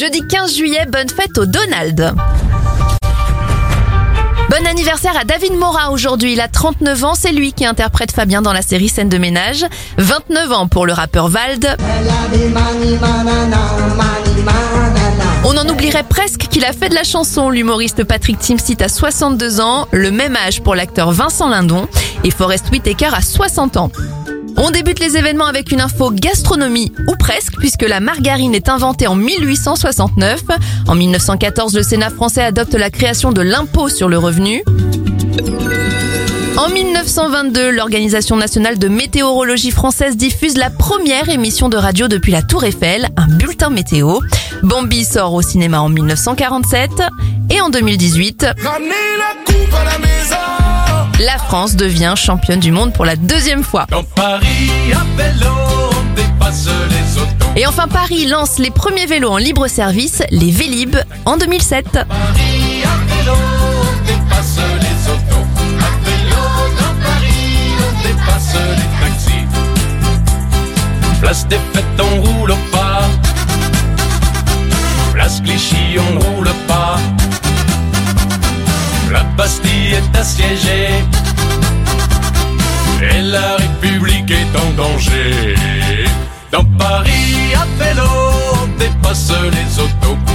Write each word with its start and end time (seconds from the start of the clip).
Jeudi 0.00 0.26
15 0.26 0.56
juillet, 0.56 0.86
bonne 0.90 1.10
fête 1.10 1.36
au 1.36 1.44
Donald. 1.44 2.14
Bon 4.48 4.66
anniversaire 4.66 5.14
à 5.14 5.24
David 5.24 5.52
Mora 5.52 5.90
aujourd'hui, 5.90 6.32
il 6.32 6.40
a 6.40 6.48
39 6.48 7.04
ans, 7.04 7.14
c'est 7.14 7.32
lui 7.32 7.52
qui 7.52 7.66
interprète 7.66 8.10
Fabien 8.10 8.40
dans 8.40 8.54
la 8.54 8.62
série 8.62 8.88
Scène 8.88 9.10
de 9.10 9.18
ménage. 9.18 9.66
29 9.98 10.52
ans 10.52 10.68
pour 10.68 10.86
le 10.86 10.94
rappeur 10.94 11.28
Vald. 11.28 11.76
On 15.44 15.58
en 15.58 15.68
oublierait 15.68 16.04
presque 16.04 16.46
qu'il 16.48 16.64
a 16.64 16.72
fait 16.72 16.88
de 16.88 16.94
la 16.94 17.04
chanson. 17.04 17.50
L'humoriste 17.50 18.02
Patrick 18.04 18.38
Timsit 18.38 18.80
a 18.80 18.88
62 18.88 19.60
ans, 19.60 19.86
le 19.90 20.10
même 20.10 20.34
âge 20.34 20.62
pour 20.62 20.74
l'acteur 20.74 21.12
Vincent 21.12 21.50
Lindon 21.50 21.86
et 22.24 22.30
Forest 22.30 22.70
Whitaker 22.72 23.10
a 23.12 23.20
60 23.20 23.76
ans. 23.76 23.90
On 24.62 24.70
débute 24.70 25.00
les 25.00 25.16
événements 25.16 25.46
avec 25.46 25.72
une 25.72 25.80
info 25.80 26.10
gastronomie, 26.10 26.92
ou 27.08 27.16
presque, 27.16 27.54
puisque 27.58 27.82
la 27.82 27.98
margarine 27.98 28.54
est 28.54 28.68
inventée 28.68 29.06
en 29.06 29.14
1869. 29.14 30.42
En 30.86 30.94
1914, 30.94 31.74
le 31.74 31.82
Sénat 31.82 32.10
français 32.10 32.42
adopte 32.42 32.74
la 32.74 32.90
création 32.90 33.32
de 33.32 33.40
l'impôt 33.40 33.88
sur 33.88 34.10
le 34.10 34.18
revenu. 34.18 34.62
En 36.58 36.68
1922, 36.68 37.70
l'Organisation 37.70 38.36
nationale 38.36 38.78
de 38.78 38.88
météorologie 38.88 39.70
française 39.70 40.18
diffuse 40.18 40.58
la 40.58 40.68
première 40.68 41.30
émission 41.30 41.70
de 41.70 41.78
radio 41.78 42.06
depuis 42.06 42.32
la 42.32 42.42
Tour 42.42 42.64
Eiffel, 42.64 43.08
un 43.16 43.28
bulletin 43.28 43.70
météo. 43.70 44.18
Bambi 44.62 45.06
sort 45.06 45.32
au 45.32 45.40
cinéma 45.40 45.80
en 45.80 45.88
1947 45.88 46.90
et 47.48 47.62
en 47.62 47.70
2018, 47.70 48.42
la 48.42 48.54
France 51.50 51.76
devient 51.76 52.14
championne 52.16 52.60
du 52.60 52.70
monde 52.72 52.92
pour 52.92 53.04
la 53.04 53.16
deuxième 53.16 53.62
fois. 53.62 53.86
Dans 53.90 54.02
Paris, 54.02 54.70
à 54.94 55.04
vélo, 55.22 55.50
on 55.90 56.14
dépasse 56.14 56.68
les 56.88 57.20
autos. 57.20 57.52
Et 57.56 57.66
enfin, 57.66 57.88
Paris 57.88 58.26
lance 58.26 58.58
les 58.58 58.70
premiers 58.70 59.06
vélos 59.06 59.30
en 59.30 59.36
libre 59.36 59.66
service, 59.68 60.22
les 60.30 60.50
Vélib, 60.50 60.96
en 61.26 61.36
2007. 61.36 61.84
Paris, 61.92 62.06
à 62.84 62.96
vélo, 63.14 63.36
on 63.36 64.06
dépasse 64.06 64.56
les 64.80 65.10
autos. 65.10 65.46
À 65.58 65.90
vélo, 66.08 66.42
dans 66.78 66.94
Paris, 67.04 67.74
on 67.78 67.92
dépasse 68.02 68.54
les 68.54 68.88
taxis. 69.00 69.46
Place 71.20 71.46
des 71.48 71.58
fêtes, 71.72 71.84
on 72.00 72.20
roule 72.22 72.54
pas. 72.72 73.02
Place 75.12 75.40
Clichy, 75.42 75.98
on 75.98 76.18
roule 76.18 76.50
pas. 76.66 76.96
La 79.12 79.24
Bastille 79.36 79.94
est 79.94 80.16
assiégée. 80.16 80.89
Est 84.30 84.56
en 84.56 84.70
danger. 84.76 85.56
Dans 86.52 86.64
Paris, 86.78 87.52
à 87.52 87.66
vélo, 87.82 88.08
on 88.62 88.66
dépasse 88.78 89.32
les 89.50 89.82
autos. 89.82 90.29